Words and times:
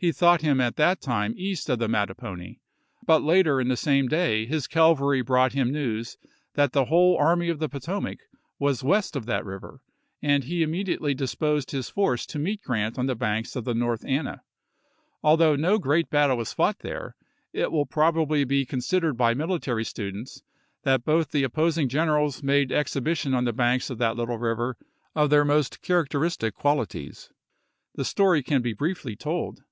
He 0.00 0.12
thought 0.12 0.42
him 0.42 0.60
at 0.60 0.76
that 0.76 1.00
time 1.00 1.34
east 1.36 1.68
of 1.68 1.80
the 1.80 1.88
Mattapony; 1.88 2.60
but 3.04 3.20
later 3.20 3.60
in 3.60 3.66
the 3.66 3.76
same 3.76 4.06
day 4.06 4.46
his 4.46 4.68
cavalry 4.68 5.22
brought 5.22 5.54
him 5.54 5.72
news 5.72 6.16
that 6.54 6.70
the 6.70 6.84
whole 6.84 7.18
Army 7.18 7.48
of 7.48 7.58
the 7.58 7.68
Potomac 7.68 8.20
was 8.60 8.84
west 8.84 9.16
of 9.16 9.26
that 9.26 9.44
river, 9.44 9.80
and 10.22 10.44
he 10.44 10.62
immediately 10.62 11.14
disposed 11.14 11.72
his 11.72 11.88
force 11.90 12.26
to 12.26 12.38
meet 12.38 12.62
Grant 12.62 12.96
on 12.96 13.06
the 13.06 13.16
banks 13.16 13.56
of 13.56 13.64
the 13.64 13.74
North 13.74 14.04
Anna. 14.04 14.42
Although 15.24 15.56
no 15.56 15.80
great 15.80 16.08
battle 16.10 16.36
was 16.36 16.52
fought 16.52 16.78
there, 16.78 17.16
it 17.52 17.72
will 17.72 17.84
probably 17.84 18.44
be 18.44 18.64
considered 18.64 19.16
by 19.16 19.34
military 19.34 19.82
students 19.84 20.44
that 20.84 21.04
both 21.04 21.32
the 21.32 21.44
op 21.44 21.54
posing 21.54 21.88
generals 21.88 22.40
made 22.40 22.70
exhibition 22.70 23.34
on 23.34 23.46
the 23.46 23.52
banks 23.52 23.90
of 23.90 23.98
that 23.98 24.14
little 24.16 24.38
river 24.38 24.76
of 25.16 25.28
their 25.28 25.44
most 25.44 25.82
characteristic 25.82 26.54
quali 26.54 26.86
ties. 26.86 27.30
The 27.96 28.04
story 28.04 28.44
can 28.44 28.62
be 28.62 28.72
briefly 28.72 29.16
told. 29.16 29.62